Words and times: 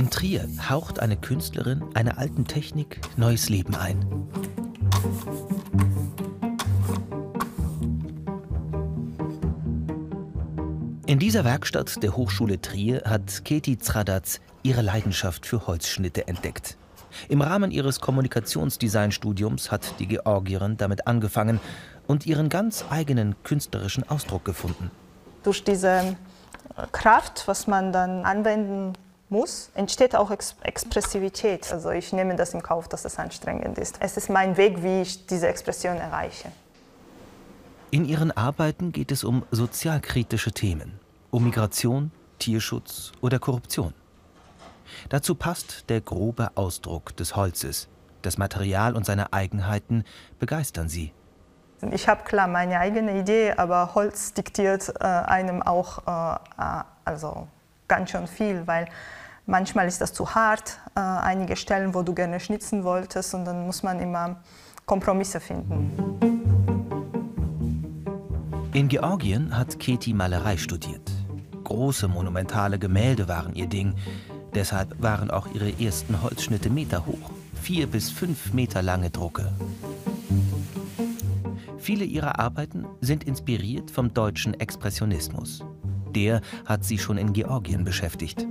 In 0.00 0.08
Trier 0.08 0.48
haucht 0.70 1.00
eine 1.00 1.18
Künstlerin 1.18 1.84
einer 1.92 2.16
alten 2.16 2.46
Technik 2.46 3.02
neues 3.18 3.50
Leben 3.50 3.74
ein. 3.74 4.00
In 11.04 11.18
dieser 11.18 11.44
Werkstatt 11.44 12.02
der 12.02 12.16
Hochschule 12.16 12.62
Trier 12.62 13.02
hat 13.04 13.44
Keti 13.44 13.76
Zradatz 13.76 14.40
ihre 14.62 14.80
Leidenschaft 14.80 15.44
für 15.44 15.66
Holzschnitte 15.66 16.26
entdeckt. 16.26 16.78
Im 17.28 17.42
Rahmen 17.42 17.70
ihres 17.70 18.00
Kommunikationsdesignstudiums 18.00 19.70
hat 19.70 19.96
die 19.98 20.06
Georgierin 20.06 20.78
damit 20.78 21.06
angefangen 21.06 21.60
und 22.06 22.24
ihren 22.24 22.48
ganz 22.48 22.86
eigenen 22.88 23.34
künstlerischen 23.42 24.08
Ausdruck 24.08 24.46
gefunden. 24.46 24.90
Durch 25.42 25.62
diese 25.62 26.16
Kraft, 26.90 27.42
was 27.46 27.66
man 27.66 27.92
dann 27.92 28.24
anwenden 28.24 28.94
muss, 29.30 29.70
entsteht 29.74 30.14
auch 30.14 30.30
Ex 30.30 30.56
Expressivität. 30.62 31.72
Also 31.72 31.90
ich 31.90 32.12
nehme 32.12 32.36
das 32.36 32.54
in 32.54 32.62
Kauf, 32.62 32.88
dass 32.88 33.04
es 33.04 33.18
anstrengend 33.18 33.78
ist. 33.78 33.96
Es 34.00 34.16
ist 34.16 34.28
mein 34.28 34.56
Weg, 34.56 34.82
wie 34.82 35.02
ich 35.02 35.26
diese 35.26 35.48
Expression 35.48 35.96
erreiche. 35.96 36.50
In 37.90 38.04
ihren 38.04 38.30
Arbeiten 38.30 38.92
geht 38.92 39.10
es 39.10 39.24
um 39.24 39.44
sozialkritische 39.50 40.52
Themen, 40.52 41.00
um 41.30 41.44
Migration, 41.44 42.12
Tierschutz 42.38 43.12
oder 43.20 43.38
Korruption. 43.38 43.94
Dazu 45.08 45.34
passt 45.34 45.88
der 45.88 46.00
grobe 46.00 46.50
Ausdruck 46.54 47.16
des 47.16 47.36
Holzes. 47.36 47.88
Das 48.22 48.38
Material 48.38 48.94
und 48.94 49.06
seine 49.06 49.32
Eigenheiten 49.32 50.04
begeistern 50.38 50.88
sie. 50.88 51.12
Ich 51.92 52.08
habe 52.08 52.24
klar 52.24 52.46
meine 52.46 52.78
eigene 52.78 53.18
Idee, 53.18 53.52
aber 53.56 53.94
Holz 53.94 54.34
diktiert 54.34 54.92
äh, 55.00 55.04
einem 55.04 55.62
auch 55.62 56.06
äh, 56.06 56.34
äh, 56.62 56.84
also 57.04 57.48
ganz 57.90 58.10
schön 58.10 58.26
viel, 58.26 58.66
weil 58.66 58.86
manchmal 59.46 59.88
ist 59.88 60.00
das 60.00 60.12
zu 60.12 60.34
hart, 60.34 60.78
äh, 60.94 61.00
einige 61.00 61.56
Stellen, 61.56 61.92
wo 61.92 62.02
du 62.02 62.14
gerne 62.14 62.38
schnitzen 62.40 62.84
wolltest 62.84 63.34
und 63.34 63.44
dann 63.44 63.66
muss 63.66 63.82
man 63.82 63.98
immer 64.00 64.36
Kompromisse 64.86 65.40
finden. 65.40 65.90
In 68.72 68.88
Georgien 68.88 69.58
hat 69.58 69.78
Keti 69.80 70.14
Malerei 70.14 70.56
studiert. 70.56 71.10
Große 71.64 72.06
monumentale 72.06 72.78
Gemälde 72.78 73.26
waren 73.26 73.54
ihr 73.54 73.66
Ding. 73.66 73.94
Deshalb 74.54 75.02
waren 75.02 75.30
auch 75.30 75.48
ihre 75.52 75.70
ersten 75.80 76.22
Holzschnitte 76.22 76.70
meterhoch. 76.70 77.30
Vier 77.60 77.88
bis 77.88 78.10
fünf 78.10 78.52
Meter 78.52 78.82
lange 78.82 79.10
Drucke. 79.10 79.52
Viele 81.78 82.04
ihrer 82.04 82.38
Arbeiten 82.38 82.86
sind 83.00 83.24
inspiriert 83.24 83.90
vom 83.90 84.14
deutschen 84.14 84.54
Expressionismus. 84.58 85.64
Der 86.14 86.40
hat 86.66 86.84
sie 86.84 86.98
schon 86.98 87.18
in 87.18 87.32
Georgien 87.32 87.84
beschäftigt. 87.84 88.46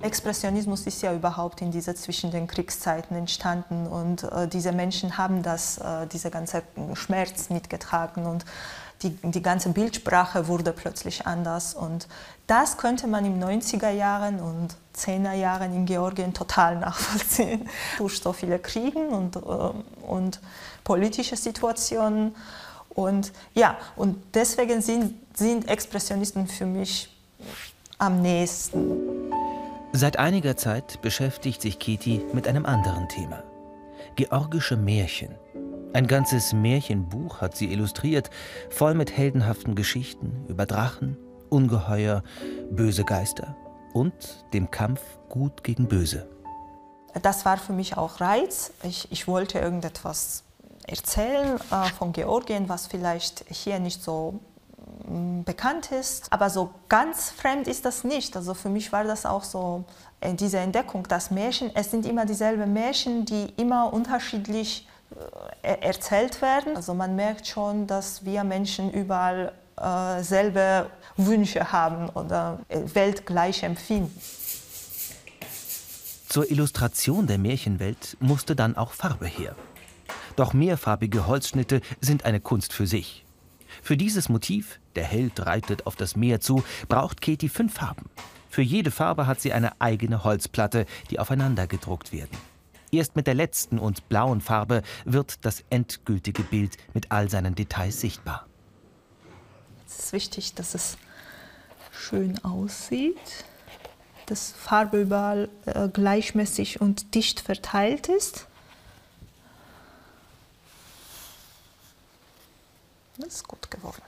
Expressionismus 0.00 0.86
ist 0.86 1.02
ja 1.02 1.14
überhaupt 1.14 1.62
in 1.62 1.70
dieser 1.70 1.94
zwischen 1.96 2.30
den 2.30 2.46
Kriegszeiten 2.46 3.16
entstanden 3.16 3.86
und 3.86 4.24
äh, 4.24 4.46
diese 4.46 4.72
Menschen 4.72 5.16
haben 5.16 5.42
das, 5.42 5.78
äh, 5.78 6.06
diese 6.12 6.30
ganze 6.30 6.62
Schmerz 6.94 7.48
mitgetragen 7.48 8.26
und 8.26 8.44
die, 9.02 9.10
die 9.10 9.42
ganze 9.42 9.70
Bildsprache 9.70 10.46
wurde 10.46 10.72
plötzlich 10.72 11.26
anders 11.26 11.74
und 11.74 12.06
das 12.46 12.76
könnte 12.76 13.06
man 13.06 13.24
in 13.24 13.42
90er 13.42 13.90
Jahren 13.90 14.40
und 14.40 14.76
10er 14.94 15.32
Jahren 15.32 15.74
in 15.74 15.86
Georgien 15.86 16.34
total 16.34 16.76
nachvollziehen. 16.80 17.68
Durch 17.98 18.20
so 18.20 18.32
viele 18.32 18.58
Kriegen 18.58 19.08
und, 19.08 19.36
äh, 19.36 19.40
und 20.06 20.40
politische 20.84 21.36
Situationen 21.36 22.34
und 22.94 23.32
ja, 23.54 23.76
und 23.96 24.22
deswegen 24.34 24.80
sind, 24.80 25.14
sind 25.36 25.68
Expressionisten 25.68 26.46
für 26.46 26.66
mich 26.66 27.08
am 27.98 28.22
nächsten. 28.22 29.30
Seit 29.92 30.18
einiger 30.18 30.56
Zeit 30.56 31.00
beschäftigt 31.02 31.62
sich 31.62 31.78
Keti 31.78 32.20
mit 32.32 32.48
einem 32.48 32.66
anderen 32.66 33.08
Thema. 33.08 33.42
Georgische 34.16 34.76
Märchen. 34.76 35.34
Ein 35.92 36.08
ganzes 36.08 36.52
Märchenbuch 36.52 37.40
hat 37.40 37.56
sie 37.56 37.72
illustriert, 37.72 38.30
voll 38.70 38.94
mit 38.94 39.16
heldenhaften 39.16 39.76
Geschichten 39.76 40.44
über 40.48 40.66
Drachen, 40.66 41.16
Ungeheuer, 41.50 42.24
böse 42.70 43.04
Geister 43.04 43.56
und 43.92 44.44
dem 44.52 44.72
Kampf 44.72 45.00
Gut 45.28 45.62
gegen 45.62 45.86
Böse. 45.86 46.28
Das 47.22 47.44
war 47.44 47.58
für 47.58 47.72
mich 47.72 47.96
auch 47.96 48.20
Reiz. 48.20 48.72
Ich, 48.82 49.10
ich 49.12 49.28
wollte 49.28 49.60
irgendetwas 49.60 50.42
erzählen 50.86 51.58
äh, 51.70 51.88
von 51.98 52.12
Georgien, 52.12 52.68
was 52.68 52.86
vielleicht 52.86 53.44
hier 53.48 53.78
nicht 53.78 54.02
so 54.02 54.40
mm, 55.06 55.42
bekannt 55.42 55.92
ist. 55.92 56.32
Aber 56.32 56.50
so 56.50 56.70
ganz 56.88 57.30
fremd 57.30 57.68
ist 57.68 57.84
das 57.84 58.04
nicht. 58.04 58.36
Also 58.36 58.54
für 58.54 58.68
mich 58.68 58.92
war 58.92 59.04
das 59.04 59.26
auch 59.26 59.44
so 59.44 59.84
äh, 60.20 60.34
diese 60.34 60.58
Entdeckung, 60.58 61.06
dass 61.08 61.30
Märchen, 61.30 61.70
es 61.74 61.90
sind 61.90 62.06
immer 62.06 62.26
dieselben 62.26 62.72
Märchen, 62.72 63.24
die 63.24 63.52
immer 63.56 63.92
unterschiedlich 63.92 64.86
äh, 65.62 65.80
erzählt 65.80 66.42
werden. 66.42 66.76
Also 66.76 66.94
man 66.94 67.16
merkt 67.16 67.46
schon, 67.46 67.86
dass 67.86 68.24
wir 68.24 68.44
Menschen 68.44 68.92
überall 68.92 69.52
äh, 69.76 70.22
selbe 70.22 70.90
Wünsche 71.16 71.72
haben 71.72 72.08
oder 72.10 72.60
äh, 72.68 72.80
Welt 72.94 73.26
gleich 73.26 73.62
empfinden. 73.62 74.18
Zur 76.28 76.50
Illustration 76.50 77.26
der 77.26 77.38
Märchenwelt 77.38 78.16
musste 78.18 78.56
dann 78.56 78.76
auch 78.76 78.92
Farbe 78.92 79.26
her. 79.26 79.54
Doch 80.36 80.52
mehrfarbige 80.52 81.26
Holzschnitte 81.26 81.80
sind 82.00 82.24
eine 82.24 82.40
Kunst 82.40 82.72
für 82.72 82.86
sich. 82.86 83.24
Für 83.82 83.96
dieses 83.96 84.28
Motiv, 84.28 84.80
der 84.96 85.04
Held 85.04 85.44
reitet 85.44 85.86
auf 85.86 85.96
das 85.96 86.16
Meer 86.16 86.40
zu, 86.40 86.64
braucht 86.88 87.20
Katie 87.20 87.48
fünf 87.48 87.74
Farben. 87.74 88.08
Für 88.48 88.62
jede 88.62 88.90
Farbe 88.90 89.26
hat 89.26 89.40
sie 89.40 89.52
eine 89.52 89.80
eigene 89.80 90.22
Holzplatte, 90.22 90.86
die 91.10 91.18
aufeinander 91.18 91.66
gedruckt 91.66 92.12
werden. 92.12 92.36
Erst 92.92 93.16
mit 93.16 93.26
der 93.26 93.34
letzten 93.34 93.80
und 93.80 94.08
blauen 94.08 94.40
Farbe 94.40 94.82
wird 95.04 95.44
das 95.44 95.64
endgültige 95.70 96.42
Bild 96.42 96.76
mit 96.92 97.10
all 97.10 97.28
seinen 97.28 97.56
Details 97.56 98.00
sichtbar. 98.00 98.46
Es 99.86 99.98
ist 99.98 100.12
wichtig, 100.12 100.54
dass 100.54 100.74
es 100.74 100.96
schön 101.90 102.42
aussieht, 102.44 103.44
dass 104.26 104.52
Farbe 104.52 105.02
überall 105.02 105.48
äh, 105.66 105.88
gleichmäßig 105.88 106.80
und 106.80 107.14
dicht 107.14 107.40
verteilt 107.40 108.08
ist. 108.08 108.46
Das 113.18 113.34
ist 113.34 113.48
gut 113.48 113.70
geworden. 113.70 114.02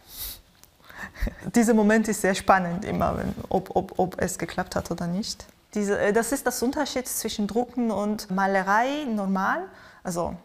Dieser 1.55 1.75
Moment 1.75 2.09
ist 2.09 2.21
sehr 2.21 2.34
spannend 2.34 2.84
immer, 2.84 3.17
wenn, 3.17 3.34
ob, 3.49 3.75
ob, 3.75 3.99
ob 3.99 4.21
es 4.21 4.39
geklappt 4.39 4.77
hat 4.77 4.91
oder 4.91 5.06
nicht. 5.06 5.47
Diese, 5.75 5.99
äh, 5.99 6.12
das 6.12 6.33
ist 6.33 6.47
das 6.47 6.62
Unterschied 6.62 7.06
zwischen 7.06 7.47
Drucken 7.47 7.91
und 7.91 8.31
Malerei 8.31 9.05
normal. 9.05 9.65
Also 10.03 10.37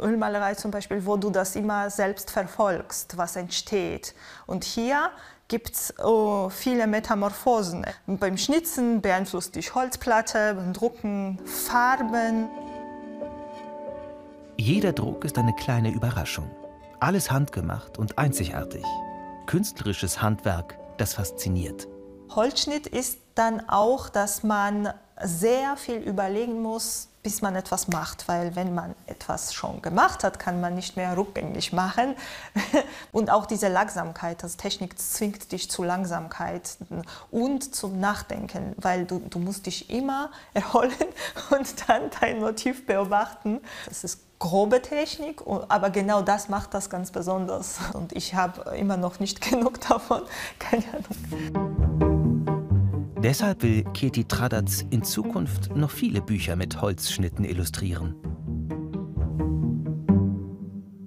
Ölmalerei 0.00 0.54
zum 0.54 0.70
Beispiel, 0.70 1.04
wo 1.06 1.16
du 1.16 1.30
das 1.30 1.56
immer 1.56 1.90
selbst 1.90 2.30
verfolgst, 2.30 3.16
was 3.16 3.36
entsteht. 3.36 4.14
Und 4.46 4.64
hier 4.64 5.10
gibt 5.48 5.74
es 5.74 5.94
oh, 5.98 6.48
viele 6.50 6.86
Metamorphosen. 6.86 7.86
Beim 8.06 8.36
Schnitzen 8.36 9.00
beeinflusst 9.00 9.54
dich 9.56 9.74
Holzplatte, 9.74 10.54
beim 10.54 10.72
Drucken 10.72 11.38
Farben. 11.44 12.48
Jeder 14.56 14.92
Druck 14.92 15.24
ist 15.24 15.38
eine 15.38 15.54
kleine 15.54 15.92
Überraschung. 15.92 16.50
Alles 17.02 17.32
handgemacht 17.32 17.98
und 17.98 18.16
einzigartig. 18.16 18.84
Künstlerisches 19.46 20.22
Handwerk, 20.22 20.78
das 20.98 21.14
fasziniert. 21.14 21.88
Holzschnitt 22.30 22.86
ist 22.86 23.18
dann 23.34 23.68
auch, 23.68 24.08
dass 24.08 24.44
man 24.44 24.94
sehr 25.20 25.76
viel 25.76 25.96
überlegen 25.96 26.62
muss, 26.62 27.08
bis 27.24 27.42
man 27.42 27.56
etwas 27.56 27.88
macht, 27.88 28.28
weil 28.28 28.54
wenn 28.54 28.72
man 28.72 28.94
etwas 29.08 29.52
schon 29.52 29.82
gemacht 29.82 30.22
hat, 30.22 30.38
kann 30.38 30.60
man 30.60 30.76
nicht 30.76 30.96
mehr 30.96 31.16
rückgängig 31.16 31.72
machen. 31.72 32.14
Und 33.10 33.30
auch 33.30 33.46
diese 33.46 33.66
Langsamkeit, 33.66 34.44
also 34.44 34.56
Technik 34.56 34.96
zwingt 34.96 35.50
dich 35.50 35.68
zu 35.68 35.82
Langsamkeit 35.82 36.76
und 37.32 37.74
zum 37.74 37.98
Nachdenken, 37.98 38.74
weil 38.76 39.06
du, 39.06 39.18
du 39.18 39.40
musst 39.40 39.66
dich 39.66 39.90
immer 39.90 40.30
erholen 40.54 40.92
und 41.50 41.88
dann 41.88 42.10
dein 42.20 42.38
Motiv 42.38 42.86
beobachten. 42.86 43.60
Das 43.86 44.04
ist 44.04 44.20
grobe 44.42 44.82
Technik, 44.82 45.40
aber 45.68 45.90
genau 45.90 46.20
das 46.20 46.48
macht 46.48 46.74
das 46.74 46.90
ganz 46.90 47.12
besonders. 47.12 47.78
Und 47.94 48.12
ich 48.12 48.34
habe 48.34 48.76
immer 48.76 48.96
noch 48.96 49.20
nicht 49.20 49.40
genug 49.50 49.80
davon. 49.80 50.22
Keine 50.58 50.84
Ahnung. 50.88 51.06
Deshalb 53.22 53.62
will 53.62 53.84
Keti 53.94 54.24
Tradatz 54.24 54.84
in 54.90 55.04
Zukunft 55.04 55.76
noch 55.76 55.92
viele 55.92 56.20
Bücher 56.20 56.56
mit 56.56 56.82
Holzschnitten 56.82 57.44
illustrieren. 57.44 58.16